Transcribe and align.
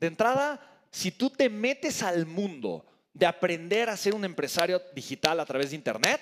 de 0.00 0.06
entrada, 0.06 0.60
si 0.90 1.10
tú 1.10 1.30
te 1.30 1.48
metes 1.48 2.02
al 2.02 2.26
mundo 2.26 2.84
de 3.12 3.26
aprender 3.26 3.88
a 3.88 3.96
ser 3.96 4.14
un 4.14 4.24
empresario 4.24 4.82
digital 4.94 5.40
a 5.40 5.46
través 5.46 5.70
de 5.70 5.76
Internet 5.76 6.20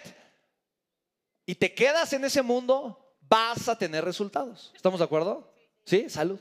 y 1.47 1.55
te 1.55 1.75
quedas 1.75 2.13
en 2.13 2.25
ese 2.25 2.43
mundo, 2.43 3.17
vas 3.23 3.69
a 3.69 3.77
tener 3.77 4.05
resultados. 4.05 4.73
¿Estamos 4.75 5.01
de 5.01 5.05
acuerdo? 5.05 5.53
¿Sí? 5.85 6.09
Salud 6.09 6.39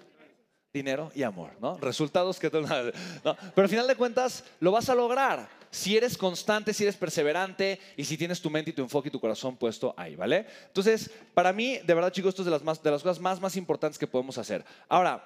dinero 0.74 1.12
y 1.14 1.22
amor, 1.22 1.52
¿no? 1.62 1.78
Resultados 1.78 2.40
que... 2.40 2.50
No, 2.50 3.38
pero 3.56 3.64
al 3.64 3.70
final 3.70 3.88
de 3.88 3.96
cuentas 3.96 4.44
lo 4.60 4.72
vas 4.72 4.90
a 4.90 4.96
lograr 4.96 5.48
si 5.70 5.96
eres 5.96 6.18
constante, 6.18 6.74
si 6.74 6.84
eres 6.84 6.98
perseverante 6.98 7.80
y 7.96 8.06
si 8.06 8.18
tienes 8.18 8.42
tu 8.42 8.50
mente 8.50 8.72
y 8.72 8.74
tu 8.74 8.82
enfoque 8.82 9.10
y 9.10 9.12
tu 9.12 9.20
corazón 9.20 9.56
puesto 9.56 9.94
ahí, 9.98 10.16
¿vale? 10.16 10.48
Entonces, 10.68 11.12
para 11.34 11.54
mí, 11.54 11.78
de 11.78 11.94
verdad, 11.94 12.12
chicos, 12.12 12.30
esto 12.30 12.42
es 12.42 12.46
de 12.46 12.52
las, 12.52 12.64
más, 12.64 12.82
de 12.82 12.92
las 12.92 13.04
cosas 13.04 13.20
más, 13.20 13.40
más 13.40 13.56
importantes 13.56 13.98
que 13.98 14.08
podemos 14.08 14.38
hacer. 14.38 14.66
Ahora, 14.88 15.24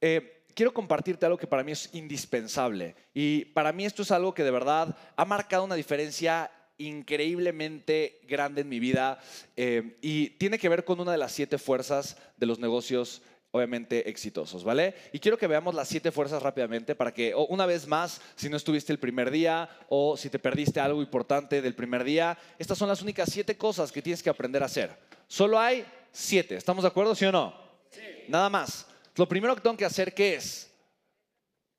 eh, 0.00 0.33
quiero 0.54 0.72
compartirte 0.72 1.26
algo 1.26 1.38
que 1.38 1.46
para 1.46 1.64
mí 1.64 1.72
es 1.72 1.90
indispensable 1.92 2.94
y 3.12 3.46
para 3.46 3.72
mí 3.72 3.84
esto 3.84 4.02
es 4.02 4.10
algo 4.10 4.34
que 4.34 4.44
de 4.44 4.50
verdad 4.50 4.96
ha 5.16 5.24
marcado 5.24 5.64
una 5.64 5.74
diferencia 5.74 6.50
increíblemente 6.78 8.20
grande 8.26 8.62
en 8.62 8.68
mi 8.68 8.80
vida 8.80 9.18
eh, 9.56 9.96
y 10.00 10.30
tiene 10.30 10.58
que 10.58 10.68
ver 10.68 10.84
con 10.84 11.00
una 11.00 11.12
de 11.12 11.18
las 11.18 11.32
siete 11.32 11.58
fuerzas 11.58 12.16
de 12.36 12.46
los 12.46 12.58
negocios 12.58 13.22
obviamente 13.54 14.10
exitosos, 14.10 14.64
¿vale? 14.64 14.96
Y 15.12 15.20
quiero 15.20 15.38
que 15.38 15.46
veamos 15.46 15.76
las 15.76 15.86
siete 15.86 16.10
fuerzas 16.10 16.42
rápidamente 16.42 16.96
para 16.96 17.14
que, 17.14 17.32
una 17.36 17.66
vez 17.66 17.86
más, 17.86 18.20
si 18.34 18.48
no 18.48 18.56
estuviste 18.56 18.92
el 18.92 18.98
primer 18.98 19.30
día 19.30 19.68
o 19.88 20.16
si 20.16 20.28
te 20.28 20.40
perdiste 20.40 20.80
algo 20.80 21.00
importante 21.00 21.62
del 21.62 21.76
primer 21.76 22.02
día, 22.02 22.36
estas 22.58 22.76
son 22.76 22.88
las 22.88 23.00
únicas 23.00 23.28
siete 23.30 23.56
cosas 23.56 23.92
que 23.92 24.02
tienes 24.02 24.24
que 24.24 24.30
aprender 24.30 24.64
a 24.64 24.66
hacer. 24.66 24.98
Solo 25.28 25.60
hay 25.60 25.86
siete, 26.10 26.56
¿estamos 26.56 26.82
de 26.82 26.88
acuerdo, 26.88 27.14
sí 27.14 27.26
o 27.26 27.30
no? 27.30 27.54
Sí. 27.90 28.00
Nada 28.26 28.50
más. 28.50 28.88
Lo 29.16 29.28
primero 29.28 29.54
que 29.54 29.60
tengo 29.60 29.76
que 29.76 29.84
hacer, 29.84 30.14
¿qué 30.14 30.34
es? 30.34 30.72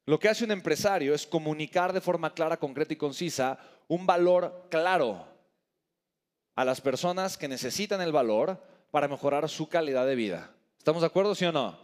Lo 0.06 0.20
que 0.20 0.30
hace 0.30 0.44
un 0.44 0.52
empresario 0.52 1.14
es 1.14 1.26
comunicar 1.26 1.92
de 1.92 2.02
forma 2.02 2.34
clara, 2.34 2.58
concreta 2.58 2.94
y 2.94 2.98
concisa 2.98 3.60
un 3.88 4.06
valor 4.06 4.68
claro 4.70 5.28
a 6.56 6.64
las 6.64 6.80
personas 6.80 7.38
que 7.38 7.48
necesitan 7.48 8.02
el 8.02 8.12
valor 8.12 8.62
para 8.92 9.08
mejorar 9.08 9.50
su 9.50 9.68
calidad 9.68 10.06
de 10.06 10.16
vida. 10.16 10.52
¿Estamos 10.78 11.02
de 11.02 11.08
acuerdo, 11.08 11.36
sí 11.36 11.46
o 11.46 11.52
no? 11.52 11.78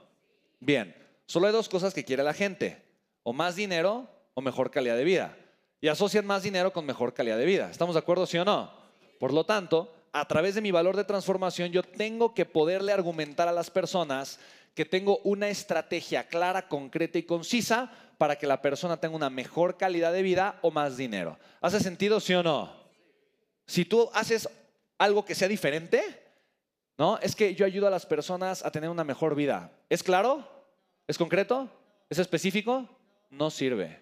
Bien, 0.60 0.96
solo 1.26 1.48
hay 1.48 1.54
dos 1.54 1.68
cosas 1.68 1.94
que 1.94 2.06
quiere 2.06 2.24
la 2.24 2.34
gente, 2.34 2.82
o 3.24 3.34
más 3.34 3.56
dinero 3.56 4.08
o 4.34 4.42
mejor 4.42 4.72
calidad 4.72 4.96
de 4.96 5.04
vida. 5.04 5.38
Y 5.82 5.88
asocian 5.88 6.26
más 6.26 6.44
dinero 6.44 6.72
con 6.72 6.86
mejor 6.86 7.14
calidad 7.14 7.38
de 7.38 7.46
vida. 7.46 7.70
¿Estamos 7.72 7.96
de 7.96 8.00
acuerdo, 8.00 8.28
sí 8.28 8.38
o 8.38 8.46
no? 8.46 8.72
Por 9.20 9.34
lo 9.34 9.46
tanto, 9.46 9.94
a 10.14 10.28
través 10.28 10.56
de 10.56 10.62
mi 10.62 10.72
valor 10.72 10.96
de 10.96 11.04
transformación, 11.04 11.72
yo 11.72 11.84
tengo 11.84 12.34
que 12.34 12.46
poderle 12.46 12.94
argumentar 12.94 13.48
a 13.48 13.52
las 13.52 13.72
personas 13.72 14.40
que 14.74 14.86
tengo 14.86 15.20
una 15.24 15.50
estrategia 15.50 16.28
clara, 16.28 16.68
concreta 16.68 17.18
y 17.18 17.24
concisa 17.24 17.92
para 18.18 18.38
que 18.38 18.48
la 18.48 18.62
persona 18.62 18.98
tenga 18.98 19.16
una 19.16 19.30
mejor 19.30 19.78
calidad 19.78 20.14
de 20.14 20.22
vida 20.22 20.60
o 20.62 20.72
más 20.72 20.98
dinero. 20.98 21.38
¿Hace 21.60 21.80
sentido, 21.80 22.20
sí 22.20 22.34
o 22.34 22.44
no? 22.44 22.72
Si 23.66 23.86
tú 23.86 24.10
haces 24.14 24.48
algo 24.98 25.26
que 25.26 25.36
sea 25.36 25.48
diferente, 25.48 26.04
¿no? 26.98 27.18
Es 27.20 27.36
que 27.36 27.56
yo 27.56 27.66
ayudo 27.66 27.88
a 27.88 27.92
las 27.92 28.06
personas 28.06 28.64
a 28.64 28.72
tener 28.72 28.90
una 28.90 29.04
mejor 29.04 29.36
vida. 29.36 29.72
¿Es 29.90 30.04
claro? 30.04 30.48
¿Es 31.08 31.18
concreto? 31.18 31.70
¿Es 32.10 32.20
específico? 32.20 32.88
No 33.30 33.50
sirve. 33.50 34.00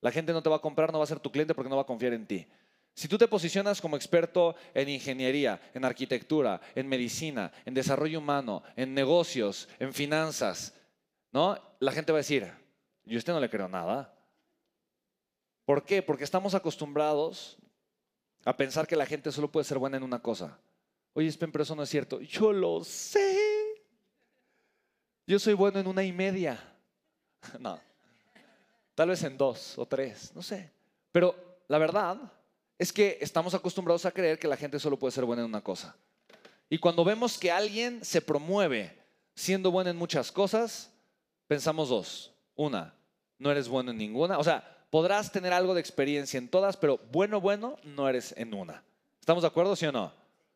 La 0.00 0.12
gente 0.12 0.32
no 0.32 0.42
te 0.42 0.48
va 0.48 0.56
a 0.56 0.60
comprar, 0.60 0.92
no 0.92 0.98
va 0.98 1.04
a 1.04 1.08
ser 1.08 1.18
tu 1.18 1.32
cliente 1.32 1.54
porque 1.54 1.68
no 1.68 1.76
va 1.76 1.82
a 1.82 1.86
confiar 1.86 2.12
en 2.12 2.26
ti. 2.26 2.46
Si 2.96 3.08
tú 3.08 3.18
te 3.18 3.28
posicionas 3.28 3.82
como 3.82 3.94
experto 3.94 4.56
en 4.72 4.88
ingeniería, 4.88 5.60
en 5.74 5.84
arquitectura, 5.84 6.62
en 6.74 6.88
medicina, 6.88 7.52
en 7.66 7.74
desarrollo 7.74 8.20
humano, 8.20 8.62
en 8.74 8.94
negocios, 8.94 9.68
en 9.78 9.92
finanzas, 9.92 10.72
¿no? 11.30 11.60
La 11.78 11.92
gente 11.92 12.10
va 12.10 12.16
a 12.16 12.24
decir, 12.24 12.50
yo 13.04 13.16
a 13.16 13.18
usted 13.18 13.34
no 13.34 13.40
le 13.40 13.50
creo 13.50 13.68
nada. 13.68 14.18
¿Por 15.66 15.84
qué? 15.84 16.00
Porque 16.00 16.24
estamos 16.24 16.54
acostumbrados 16.54 17.58
a 18.46 18.56
pensar 18.56 18.86
que 18.86 18.96
la 18.96 19.04
gente 19.04 19.30
solo 19.30 19.52
puede 19.52 19.64
ser 19.64 19.76
buena 19.76 19.98
en 19.98 20.02
una 20.02 20.22
cosa. 20.22 20.58
Oye, 21.12 21.30
Spen, 21.30 21.52
pero 21.52 21.64
eso 21.64 21.76
no 21.76 21.82
es 21.82 21.90
cierto. 21.90 22.22
Yo 22.22 22.50
lo 22.50 22.82
sé. 22.82 23.84
Yo 25.26 25.38
soy 25.38 25.52
bueno 25.52 25.80
en 25.80 25.86
una 25.86 26.02
y 26.02 26.12
media. 26.12 26.58
No. 27.60 27.78
Tal 28.94 29.10
vez 29.10 29.22
en 29.22 29.36
dos 29.36 29.76
o 29.76 29.84
tres, 29.84 30.34
no 30.34 30.42
sé. 30.42 30.72
Pero 31.12 31.60
la 31.68 31.76
verdad 31.76 32.32
es 32.78 32.92
que 32.92 33.18
estamos 33.20 33.54
acostumbrados 33.54 34.04
a 34.04 34.10
creer 34.10 34.38
que 34.38 34.48
la 34.48 34.56
gente 34.56 34.78
solo 34.78 34.98
puede 34.98 35.12
ser 35.12 35.24
buena 35.24 35.42
en 35.42 35.48
una 35.48 35.62
cosa. 35.62 35.96
Y 36.68 36.78
cuando 36.78 37.04
vemos 37.04 37.38
que 37.38 37.50
alguien 37.50 38.04
se 38.04 38.20
promueve 38.20 38.98
siendo 39.34 39.70
bueno 39.70 39.90
en 39.90 39.96
muchas 39.96 40.32
cosas, 40.32 40.90
pensamos 41.46 41.88
dos. 41.88 42.32
Una, 42.54 42.94
no 43.38 43.50
eres 43.50 43.68
bueno 43.68 43.92
en 43.92 43.98
ninguna. 43.98 44.38
O 44.38 44.44
sea, 44.44 44.86
podrás 44.90 45.30
tener 45.30 45.52
algo 45.52 45.74
de 45.74 45.80
experiencia 45.80 46.38
en 46.38 46.48
todas, 46.48 46.76
pero 46.76 46.98
bueno, 47.12 47.40
bueno, 47.40 47.76
no 47.84 48.08
eres 48.08 48.34
en 48.36 48.52
una. 48.54 48.82
¿Estamos 49.20 49.42
de 49.42 49.48
acuerdo, 49.48 49.76
sí 49.76 49.86
o 49.86 49.92
no? 49.92 50.12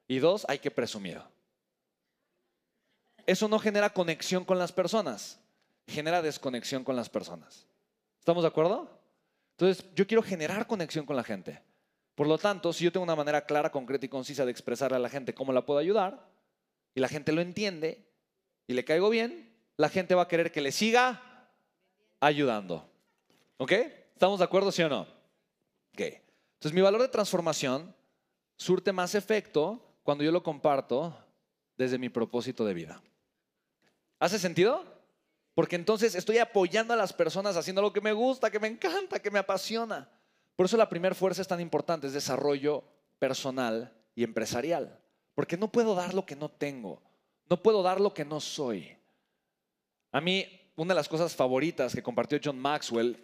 Y 0.09 0.19
dos, 0.19 0.45
hay 0.49 0.59
que 0.59 0.71
presumir. 0.71 1.21
Eso 3.27 3.49
no 3.49 3.59
genera 3.59 3.91
conexión 3.91 4.45
con 4.45 4.59
las 4.59 4.73
personas, 4.73 5.39
genera 5.87 6.23
desconexión 6.23 6.85
con 6.85 6.97
las 6.97 7.09
personas. 7.09 7.67
¿Estamos 8.19 8.43
de 8.43 8.49
acuerdo? 8.49 8.91
Entonces, 9.53 9.85
yo 9.95 10.07
quiero 10.07 10.23
generar 10.23 10.67
conexión 10.67 11.07
con 11.07 11.17
la 11.17 11.23
gente. 11.23 11.63
Por 12.21 12.27
lo 12.27 12.37
tanto, 12.37 12.75
si 12.75 12.85
yo 12.85 12.93
tengo 12.93 13.05
una 13.05 13.17
manera 13.17 13.47
clara, 13.47 13.73
concreta 13.73 14.05
y 14.05 14.11
concisa 14.11 14.45
de 14.45 14.51
expresarle 14.51 14.99
a 14.99 15.01
la 15.01 15.09
gente 15.09 15.33
cómo 15.33 15.55
la 15.55 15.65
puedo 15.65 15.81
ayudar, 15.81 16.29
y 16.95 17.01
la 17.01 17.09
gente 17.09 17.33
lo 17.33 17.41
entiende 17.41 18.07
y 18.67 18.75
le 18.75 18.85
caigo 18.85 19.09
bien, 19.09 19.57
la 19.79 19.89
gente 19.89 20.15
va 20.15 20.25
a 20.25 20.29
querer 20.29 20.53
que 20.53 20.61
le 20.61 20.71
siga 20.71 21.49
ayudando. 22.21 22.87
¿Ok? 23.57 23.73
¿Estamos 23.73 24.39
de 24.39 24.45
acuerdo, 24.45 24.71
sí 24.71 24.83
o 24.83 24.91
no? 24.91 25.09
Ok. 25.95 26.01
Entonces, 26.01 26.75
mi 26.75 26.83
valor 26.83 27.01
de 27.01 27.09
transformación 27.09 27.97
surte 28.59 28.93
más 28.93 29.15
efecto 29.15 29.83
cuando 30.03 30.23
yo 30.23 30.31
lo 30.31 30.43
comparto 30.43 31.17
desde 31.79 31.97
mi 31.97 32.11
propósito 32.11 32.67
de 32.67 32.75
vida. 32.75 33.03
¿Hace 34.19 34.39
sentido? 34.39 34.85
Porque 35.55 35.77
entonces 35.77 36.15
estoy 36.15 36.37
apoyando 36.37 36.93
a 36.93 36.99
las 36.99 37.15
personas 37.15 37.57
haciendo 37.57 37.81
lo 37.81 37.95
que 37.95 38.03
me 38.03 38.13
gusta, 38.13 38.51
que 38.51 38.61
me 38.61 38.69
encanta, 38.69 39.23
que 39.23 39.31
me 39.31 39.39
apasiona. 39.39 40.07
Por 40.61 40.67
eso 40.67 40.77
la 40.77 40.91
primera 40.91 41.15
fuerza 41.15 41.41
es 41.41 41.49
tan 41.49 41.63
importante, 41.63 42.07
es 42.07 42.13
desarrollo 42.13 42.85
personal 43.19 43.97
y 44.15 44.25
empresarial. 44.25 45.01
Porque 45.35 45.57
no 45.57 45.73
puedo 45.73 45.95
dar 45.95 46.13
lo 46.13 46.27
que 46.27 46.37
no 46.37 46.51
tengo, 46.51 47.01
no 47.49 47.63
puedo 47.63 47.83
dar 47.83 47.99
lo 47.99 48.13
que 48.13 48.27
no 48.27 48.41
soy. 48.41 48.95
A 50.13 50.21
mí, 50.21 50.47
una 50.77 50.93
de 50.93 50.97
las 50.97 51.09
cosas 51.09 51.35
favoritas 51.35 51.95
que 51.95 52.03
compartió 52.03 52.39
John 52.45 52.59
Maxwell, 52.59 53.17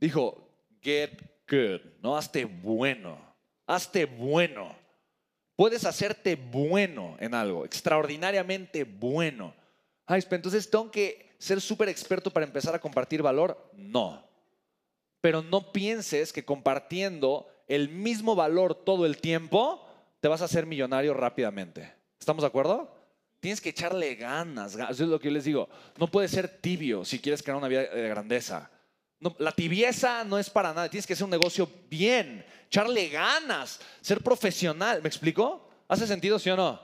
dijo, 0.00 0.48
get 0.82 1.22
good, 1.48 1.80
no 2.02 2.16
hazte 2.16 2.44
bueno, 2.44 3.20
hazte 3.64 4.06
bueno. 4.06 4.74
Puedes 5.54 5.84
hacerte 5.84 6.34
bueno 6.34 7.16
en 7.20 7.34
algo, 7.34 7.64
extraordinariamente 7.66 8.82
bueno. 8.82 9.54
Ay, 10.06 10.24
entonces 10.28 10.68
tengo 10.68 10.90
que 10.90 11.36
ser 11.38 11.60
súper 11.60 11.88
experto 11.88 12.32
para 12.32 12.46
empezar 12.46 12.74
a 12.74 12.80
compartir 12.80 13.22
valor. 13.22 13.70
No. 13.74 14.27
Pero 15.20 15.42
no 15.42 15.72
pienses 15.72 16.32
que 16.32 16.44
compartiendo 16.44 17.48
el 17.66 17.88
mismo 17.88 18.34
valor 18.34 18.74
todo 18.74 19.06
el 19.06 19.18
tiempo 19.18 19.84
te 20.20 20.28
vas 20.28 20.42
a 20.42 20.46
hacer 20.46 20.66
millonario 20.66 21.14
rápidamente. 21.14 21.92
¿Estamos 22.18 22.42
de 22.42 22.48
acuerdo? 22.48 22.94
Tienes 23.40 23.60
que 23.60 23.70
echarle 23.70 24.14
ganas. 24.16 24.74
Eso 24.74 24.90
es 24.90 25.00
lo 25.00 25.20
que 25.20 25.28
yo 25.28 25.34
les 25.34 25.44
digo. 25.44 25.68
No 25.96 26.08
puedes 26.08 26.30
ser 26.30 26.48
tibio 26.48 27.04
si 27.04 27.18
quieres 27.18 27.42
crear 27.42 27.56
una 27.56 27.68
vida 27.68 27.82
de 27.82 28.08
grandeza. 28.08 28.70
la 29.38 29.52
tibieza 29.52 30.24
no 30.24 30.38
es 30.38 30.50
para 30.50 30.72
nada. 30.72 30.88
Tienes 30.88 31.06
que 31.06 31.12
hacer 31.12 31.24
un 31.24 31.30
negocio 31.30 31.70
bien 31.88 32.44
echarle 32.68 33.08
ganas, 33.08 33.80
ser 34.00 34.22
profesional. 34.22 35.02
¿Me 35.02 35.08
explico? 35.08 35.68
¿Hace 35.88 36.06
sentido, 36.06 36.38
sí 36.38 36.50
o 36.50 36.56
no? 36.56 36.80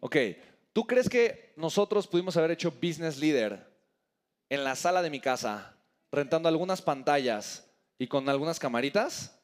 Ok, 0.00 0.16
¿tú 0.72 0.86
crees 0.86 1.08
que 1.08 1.52
nosotros 1.56 2.06
pudimos 2.06 2.36
haber 2.36 2.50
hecho 2.50 2.70
business 2.70 3.18
leader 3.18 3.66
en 4.48 4.62
la 4.62 4.76
sala 4.76 5.02
de 5.02 5.10
mi 5.10 5.18
casa, 5.18 5.75
rentando 6.16 6.48
algunas 6.48 6.80
pantallas 6.80 7.70
y 7.98 8.06
con 8.06 8.28
algunas 8.30 8.58
camaritas? 8.58 9.38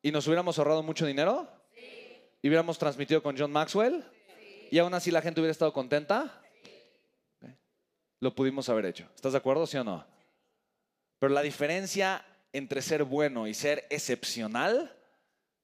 ¿Y 0.00 0.12
nos 0.12 0.26
hubiéramos 0.28 0.58
ahorrado 0.58 0.82
mucho 0.84 1.06
dinero? 1.06 1.50
¿Y 2.40 2.48
hubiéramos 2.48 2.78
transmitido 2.78 3.20
con 3.20 3.36
John 3.36 3.50
Maxwell? 3.50 4.04
¿Y 4.70 4.78
aún 4.78 4.94
así 4.94 5.10
la 5.10 5.20
gente 5.20 5.40
hubiera 5.40 5.50
estado 5.50 5.72
contenta? 5.72 6.40
Lo 8.20 8.34
pudimos 8.34 8.68
haber 8.68 8.86
hecho. 8.86 9.08
¿Estás 9.14 9.32
de 9.32 9.38
acuerdo, 9.38 9.66
sí 9.66 9.76
o 9.76 9.84
no? 9.84 10.06
Pero 11.18 11.34
la 11.34 11.42
diferencia 11.42 12.24
entre 12.52 12.80
ser 12.80 13.02
bueno 13.02 13.48
y 13.48 13.54
ser 13.54 13.86
excepcional 13.90 14.96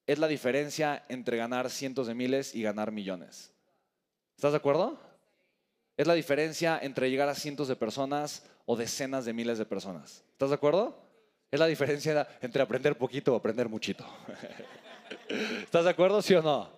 es 0.07 0.19
la 0.19 0.27
diferencia 0.27 1.05
entre 1.09 1.37
ganar 1.37 1.71
cientos 1.71 2.09
de 2.09 2.15
miles 2.15 2.57
y 2.57 2.63
ganar 2.63 2.91
millones. 2.91 3.53
¿Estás 4.37 4.53
de 4.53 4.59
acuerdo? 4.59 5.01
Es 5.97 6.09
la 6.09 6.15
diferencia 6.15 6.79
entre 6.83 7.11
llegar 7.11 7.29
a 7.29 7.35
cientos 7.35 7.69
de 7.69 7.77
personas 7.77 8.45
o 8.71 8.77
decenas 8.77 9.25
de 9.25 9.33
miles 9.33 9.57
de 9.57 9.65
personas. 9.65 10.23
¿Estás 10.33 10.51
de 10.51 10.57
acuerdo? 10.57 10.95
Es 11.51 11.59
la 11.59 11.67
diferencia 11.67 12.29
entre 12.43 12.61
aprender 12.61 12.99
poquito 12.99 13.33
o 13.33 13.37
aprender 13.37 13.67
muchito. 13.67 14.07
¿Estás 15.63 15.85
de 15.85 15.91
acuerdo, 15.91 16.21
sí 16.21 16.35
o 16.35 16.43
no? 16.43 16.71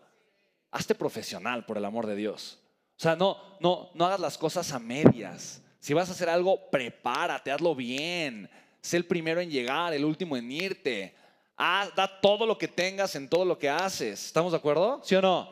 Hazte 0.71 0.95
profesional, 0.95 1.67
por 1.67 1.77
el 1.79 1.85
amor 1.85 2.07
de 2.07 2.15
Dios. 2.15 2.61
O 2.97 3.03
sea, 3.03 3.17
no, 3.17 3.57
no, 3.59 3.91
no 3.95 4.07
hagas 4.07 4.21
las 4.21 4.39
cosas 4.39 4.73
a 4.73 4.79
medias. 4.79 5.63
Si 5.81 5.93
vas 5.93 6.09
a 6.09 6.13
hacer 6.13 6.29
algo, 6.29 6.71
prepárate, 6.71 7.51
hazlo 7.51 7.75
bien. 7.75 8.49
Sé 8.81 8.97
el 8.97 9.05
primero 9.05 9.41
en 9.41 9.51
llegar, 9.51 9.93
el 9.93 10.05
último 10.05 10.37
en 10.37 10.49
irte. 10.49 11.13
Haz, 11.57 11.93
da 11.97 12.21
todo 12.21 12.47
lo 12.47 12.57
que 12.57 12.69
tengas 12.69 13.17
en 13.17 13.29
todo 13.29 13.45
lo 13.45 13.59
que 13.59 13.69
haces. 13.69 14.27
¿Estamos 14.27 14.53
de 14.53 14.59
acuerdo? 14.59 15.01
¿Sí 15.03 15.17
o 15.17 15.23
no? 15.23 15.51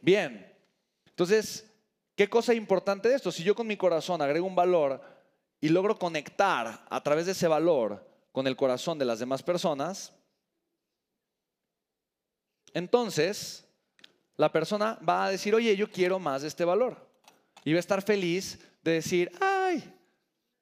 Bien. 0.00 0.44
Entonces, 1.06 1.72
¿qué 2.16 2.28
cosa 2.28 2.52
importante 2.52 3.08
de 3.08 3.14
esto? 3.14 3.30
Si 3.30 3.44
yo 3.44 3.54
con 3.54 3.68
mi 3.68 3.76
corazón 3.76 4.20
agrego 4.20 4.44
un 4.44 4.56
valor 4.56 5.17
y 5.60 5.68
logro 5.68 5.98
conectar 5.98 6.84
a 6.88 7.02
través 7.02 7.26
de 7.26 7.32
ese 7.32 7.48
valor 7.48 8.06
con 8.32 8.46
el 8.46 8.56
corazón 8.56 8.98
de 8.98 9.04
las 9.04 9.18
demás 9.18 9.42
personas, 9.42 10.12
entonces 12.74 13.66
la 14.36 14.52
persona 14.52 14.98
va 15.06 15.26
a 15.26 15.30
decir, 15.30 15.54
oye, 15.54 15.76
yo 15.76 15.90
quiero 15.90 16.18
más 16.18 16.42
de 16.42 16.48
este 16.48 16.64
valor. 16.64 17.08
Y 17.64 17.72
va 17.72 17.78
a 17.78 17.80
estar 17.80 18.02
feliz 18.02 18.60
de 18.82 18.92
decir, 18.92 19.32
ay, 19.40 19.92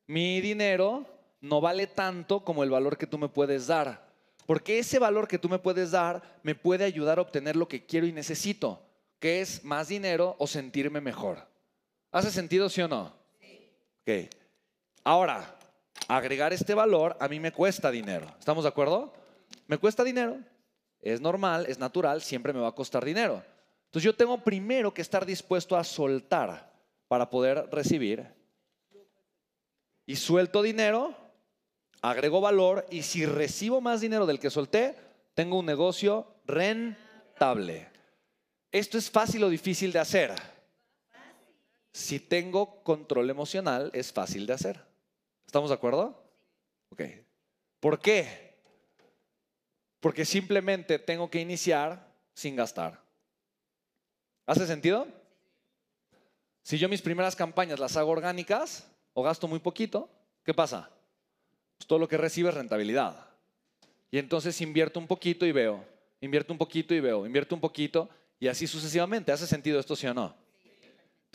mi 0.07 0.41
dinero 0.41 1.05
no 1.41 1.61
vale 1.61 1.87
tanto 1.87 2.45
como 2.45 2.65
el 2.65 2.71
valor 2.71 2.97
que 2.97 3.07
tú 3.07 3.19
me 3.19 3.29
puedes 3.29 3.67
dar. 3.67 4.07
Porque 4.47 4.79
ese 4.79 4.99
valor 4.99 5.29
que 5.29 5.39
tú 5.39 5.49
me 5.49 5.59
puedes 5.59 5.91
dar 5.91 6.23
me 6.43 6.55
puede 6.55 6.85
ayudar 6.85 7.19
a 7.19 7.23
obtener 7.23 7.57
lo 7.57 7.69
que 7.69 7.85
quiero 7.85 8.07
y 8.07 8.13
necesito, 8.13 8.81
que 9.19 9.41
es 9.41 9.65
más 9.65 9.89
dinero 9.89 10.37
o 10.39 10.47
sentirme 10.47 11.01
mejor. 11.01 11.47
¿Hace 12.13 12.31
sentido, 12.31 12.69
sí 12.71 12.81
o 12.81 12.89
no? 12.89 13.13
Sí. 13.41 13.71
Ok. 14.01 14.46
Ahora, 15.07 15.57
agregar 16.09 16.53
este 16.53 16.75
valor 16.75 17.17
a 17.21 17.29
mí 17.29 17.39
me 17.39 17.53
cuesta 17.53 17.93
dinero. 17.93 18.27
¿Estamos 18.41 18.65
de 18.65 18.71
acuerdo? 18.71 19.13
Me 19.69 19.79
cuesta 19.79 20.03
dinero. 20.03 20.37
Es 21.01 21.21
normal, 21.21 21.67
es 21.69 21.79
natural, 21.79 22.23
siempre 22.23 22.53
me 22.53 22.59
va 22.59 22.67
a 22.67 22.75
costar 22.75 23.05
dinero. 23.05 23.41
Entonces 23.85 24.03
yo 24.03 24.17
tengo 24.17 24.43
primero 24.43 24.93
que 24.93 25.03
estar 25.03 25.25
dispuesto 25.25 25.77
a 25.77 25.85
soltar 25.85 26.73
para 27.07 27.31
poder 27.31 27.69
recibir. 27.71 28.27
Y 30.07 30.17
suelto 30.17 30.61
dinero, 30.61 31.15
agrego 32.03 32.41
valor 32.41 32.85
y 32.91 33.03
si 33.03 33.27
recibo 33.27 33.81
más 33.81 34.01
dinero 34.01 34.27
del 34.27 34.41
que 34.41 34.51
solté, 34.51 34.97
tengo 35.35 35.61
un 35.61 35.67
negocio 35.67 36.27
rentable. 36.47 37.89
Esto 38.73 38.99
es 38.99 39.09
fácil 39.09 39.45
o 39.45 39.51
difícil 39.51 39.93
de 39.93 40.01
hacer. 40.01 40.33
Si 41.93 42.19
tengo 42.19 42.83
control 42.83 43.31
emocional, 43.31 43.93
es 43.95 44.13
fácil 44.13 44.49
de 44.49 44.53
hacer. 44.53 44.96
¿Estamos 45.47 45.71
de 45.71 45.75
acuerdo? 45.75 46.23
Ok. 46.91 47.03
¿Por 47.81 48.01
qué? 48.01 48.57
Porque 50.01 50.25
simplemente 50.25 50.99
tengo 50.99 51.31
que 51.31 51.41
iniciar 51.41 52.13
sin 52.35 52.57
gastar. 52.57 53.01
¿Hace 54.45 54.67
sentido? 54.67 55.07
Si 56.63 56.79
yo 56.79 56.89
mis 56.89 57.03
primeras 57.03 57.37
campañas 57.37 57.79
las 57.79 57.97
hago 57.97 58.11
orgánicas 58.11 58.91
o 59.15 59.23
gasto 59.23 59.49
muy 59.49 59.61
poquito, 59.61 60.11
¿qué 60.45 60.53
pasa? 60.53 60.91
Pues 61.79 61.87
todo 61.87 61.99
lo 61.99 62.09
que 62.09 62.17
recibe 62.17 62.49
es 62.49 62.55
rentabilidad. 62.55 63.27
Y 64.11 64.19
entonces 64.19 64.61
invierto 64.61 64.99
un 64.99 65.07
poquito 65.07 65.47
y 65.47 65.53
veo, 65.53 65.85
invierto 66.21 66.53
un 66.53 66.59
poquito 66.59 66.95
y 66.95 67.01
veo, 67.01 67.27
invierto 67.27 67.55
un 67.55 67.61
poquito 67.61 68.09
y 68.39 68.49
así 68.49 68.67
sucesivamente. 68.67 69.33
¿Hace 69.33 69.47
sentido 69.47 69.79
esto, 69.79 69.97
sí 69.97 70.07
o 70.07 70.15
no? 70.15 70.35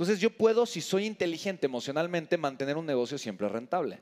Entonces 0.02 0.20
yo 0.20 0.36
puedo, 0.36 0.66
si 0.66 0.82
soy 0.82 1.06
inteligente 1.06 1.68
emocionalmente, 1.68 2.36
mantener 2.36 2.76
un 2.76 2.88
negocio 2.88 3.20
siempre 3.20 3.48
rentable. 3.48 4.02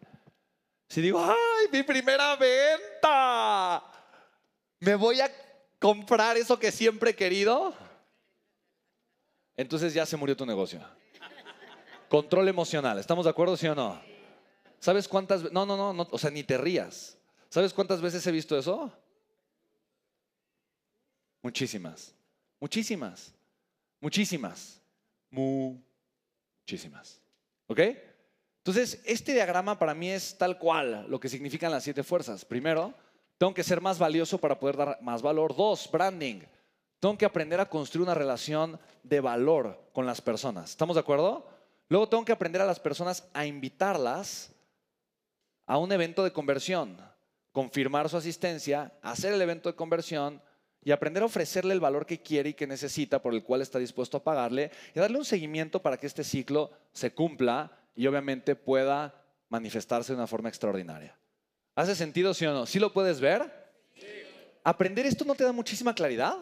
Si 0.87 1.01
digo, 1.01 1.19
¡ay, 1.21 1.67
mi 1.73 1.83
primera 1.83 2.37
venta! 2.37 3.83
¿Me 4.79 4.95
voy 4.95 5.19
a 5.19 5.29
comprar 5.77 6.37
eso 6.37 6.57
que 6.57 6.71
siempre 6.71 7.09
he 7.09 7.15
querido? 7.17 7.75
Entonces 9.57 9.93
ya 9.93 10.05
se 10.05 10.15
murió 10.15 10.37
tu 10.37 10.45
negocio. 10.45 10.79
Control 12.07 12.47
emocional, 12.47 12.97
¿estamos 12.97 13.25
de 13.25 13.31
acuerdo, 13.31 13.57
sí 13.57 13.67
o 13.67 13.75
no? 13.75 14.01
¿Sabes 14.79 15.05
cuántas? 15.05 15.51
No, 15.51 15.65
no, 15.65 15.75
no, 15.75 15.91
no, 15.91 16.07
o 16.09 16.17
sea, 16.17 16.31
ni 16.31 16.43
te 16.43 16.57
rías. 16.57 17.17
¿Sabes 17.49 17.73
cuántas 17.73 17.99
veces 17.99 18.25
he 18.25 18.31
visto 18.31 18.57
eso? 18.57 18.89
Muchísimas, 21.41 22.15
muchísimas, 22.57 23.33
muchísimas, 23.99 24.81
muchísimas. 26.69 27.19
¿Ok? 27.67 27.79
Entonces, 28.57 29.01
este 29.05 29.33
diagrama 29.33 29.79
para 29.79 29.95
mí 29.95 30.09
es 30.09 30.37
tal 30.37 30.59
cual 30.59 31.05
lo 31.09 31.19
que 31.19 31.29
significan 31.29 31.71
las 31.71 31.83
siete 31.83 32.03
fuerzas. 32.03 32.45
Primero, 32.45 32.93
tengo 33.39 33.53
que 33.55 33.63
ser 33.63 33.81
más 33.81 33.97
valioso 33.97 34.37
para 34.37 34.59
poder 34.59 34.77
dar 34.77 34.99
más 35.01 35.23
valor. 35.23 35.55
Dos, 35.55 35.89
branding. 35.91 36.41
Tengo 36.99 37.17
que 37.17 37.25
aprender 37.25 37.59
a 37.59 37.69
construir 37.69 38.03
una 38.03 38.13
relación 38.13 38.79
de 39.01 39.19
valor 39.19 39.89
con 39.93 40.05
las 40.05 40.21
personas. 40.21 40.71
¿Estamos 40.71 40.95
de 40.95 40.99
acuerdo? 40.99 41.47
Luego 41.87 42.07
tengo 42.07 42.25
que 42.25 42.33
aprender 42.33 42.61
a 42.61 42.65
las 42.65 42.79
personas 42.79 43.27
a 43.33 43.47
invitarlas 43.47 44.51
a 45.65 45.77
un 45.77 45.91
evento 45.91 46.23
de 46.23 46.33
conversión, 46.33 46.97
confirmar 47.51 48.09
su 48.09 48.17
asistencia, 48.17 48.91
hacer 49.01 49.33
el 49.33 49.41
evento 49.41 49.69
de 49.69 49.75
conversión 49.75 50.41
y 50.83 50.91
aprender 50.91 51.23
a 51.23 51.27
ofrecerle 51.27 51.73
el 51.73 51.79
valor 51.79 52.05
que 52.05 52.21
quiere 52.21 52.49
y 52.49 52.53
que 52.53 52.67
necesita, 52.67 53.21
por 53.21 53.33
el 53.33 53.43
cual 53.43 53.61
está 53.61 53.79
dispuesto 53.79 54.17
a 54.17 54.23
pagarle, 54.23 54.71
y 54.95 54.99
darle 54.99 55.17
un 55.17 55.25
seguimiento 55.25 55.81
para 55.81 55.97
que 55.97 56.07
este 56.07 56.23
ciclo 56.23 56.71
se 56.93 57.13
cumpla 57.13 57.71
y 57.95 58.07
obviamente 58.07 58.55
pueda 58.55 59.21
manifestarse 59.49 60.13
de 60.13 60.17
una 60.17 60.27
forma 60.27 60.49
extraordinaria. 60.49 61.17
¿Hace 61.75 61.95
sentido, 61.95 62.33
sí 62.33 62.45
o 62.45 62.53
no? 62.53 62.65
¿Sí 62.65 62.79
lo 62.79 62.93
puedes 62.93 63.19
ver? 63.19 63.59
¿Aprender 64.63 65.05
esto 65.05 65.25
no 65.25 65.35
te 65.35 65.43
da 65.43 65.51
muchísima 65.51 65.93
claridad? 65.93 66.37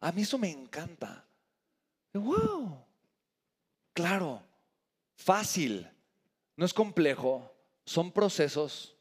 A 0.00 0.12
mí 0.12 0.22
eso 0.22 0.38
me 0.38 0.50
encanta. 0.50 1.24
¡Wow! 2.14 2.84
Claro, 3.92 4.42
fácil, 5.14 5.88
no 6.56 6.66
es 6.66 6.74
complejo, 6.74 7.50
son 7.84 8.12
procesos. 8.12 8.94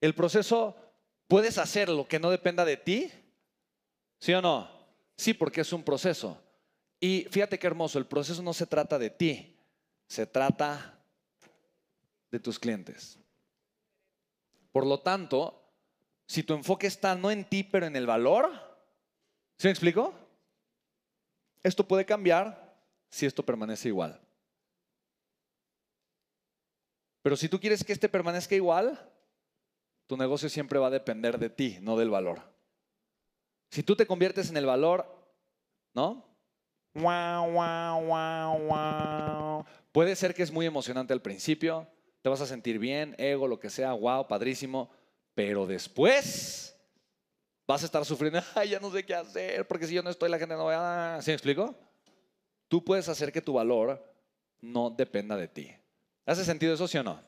El 0.00 0.14
proceso, 0.14 0.76
¿puedes 1.26 1.58
hacer 1.58 1.88
lo 1.88 2.06
que 2.06 2.20
no 2.20 2.30
dependa 2.30 2.64
de 2.64 2.76
ti? 2.76 3.10
¿Sí 4.20 4.32
o 4.34 4.42
no? 4.42 4.68
Sí, 5.16 5.34
porque 5.34 5.62
es 5.62 5.72
un 5.72 5.82
proceso. 5.82 6.40
Y 7.00 7.26
fíjate 7.30 7.58
qué 7.58 7.66
hermoso, 7.66 7.98
el 7.98 8.06
proceso 8.06 8.42
no 8.42 8.52
se 8.52 8.66
trata 8.66 8.98
de 8.98 9.10
ti, 9.10 9.58
se 10.06 10.26
trata 10.26 10.98
de 12.30 12.38
tus 12.38 12.58
clientes. 12.58 13.18
Por 14.70 14.86
lo 14.86 15.00
tanto, 15.00 15.60
si 16.26 16.42
tu 16.42 16.54
enfoque 16.54 16.86
está 16.86 17.14
no 17.14 17.30
en 17.30 17.48
ti, 17.48 17.64
pero 17.64 17.86
en 17.86 17.96
el 17.96 18.06
valor, 18.06 18.50
¿sí 19.56 19.66
me 19.66 19.72
explico? 19.72 20.14
Esto 21.62 21.88
puede 21.88 22.04
cambiar 22.04 22.78
si 23.08 23.26
esto 23.26 23.44
permanece 23.44 23.88
igual. 23.88 24.20
Pero 27.22 27.36
si 27.36 27.48
tú 27.48 27.58
quieres 27.58 27.84
que 27.84 27.92
este 27.92 28.08
permanezca 28.08 28.54
igual, 28.54 28.98
tu 30.06 30.16
negocio 30.16 30.48
siempre 30.48 30.78
va 30.78 30.88
a 30.88 30.90
depender 30.90 31.38
de 31.38 31.50
ti, 31.50 31.78
no 31.80 31.96
del 31.96 32.10
valor. 32.10 32.42
Si 33.70 33.82
tú 33.82 33.94
te 33.94 34.06
conviertes 34.06 34.50
en 34.50 34.56
el 34.56 34.66
valor, 34.66 35.06
¿no? 35.94 36.26
Puede 39.92 40.16
ser 40.16 40.34
que 40.34 40.42
es 40.42 40.50
muy 40.50 40.66
emocionante 40.66 41.12
al 41.12 41.22
principio, 41.22 41.86
te 42.20 42.28
vas 42.28 42.40
a 42.40 42.46
sentir 42.46 42.78
bien, 42.78 43.14
ego, 43.18 43.46
lo 43.46 43.60
que 43.60 43.70
sea, 43.70 43.92
wow, 43.92 44.26
padrísimo, 44.26 44.90
pero 45.34 45.66
después 45.66 46.76
vas 47.66 47.82
a 47.82 47.86
estar 47.86 48.04
sufriendo, 48.04 48.42
ay, 48.56 48.70
ya 48.70 48.80
no 48.80 48.90
sé 48.90 49.04
qué 49.04 49.14
hacer, 49.14 49.66
porque 49.68 49.86
si 49.86 49.94
yo 49.94 50.02
no 50.02 50.10
estoy, 50.10 50.28
la 50.28 50.38
gente 50.38 50.56
no 50.56 50.64
va 50.64 51.16
a... 51.16 51.22
¿Sí 51.22 51.30
me 51.30 51.34
explico? 51.34 51.74
Tú 52.66 52.84
puedes 52.84 53.08
hacer 53.08 53.32
que 53.32 53.40
tu 53.40 53.52
valor 53.52 54.04
no 54.60 54.90
dependa 54.90 55.36
de 55.36 55.48
ti. 55.48 55.72
¿Hace 56.26 56.44
sentido 56.44 56.74
eso, 56.74 56.86
sí 56.88 56.98
o 56.98 57.02
no? 57.02 57.20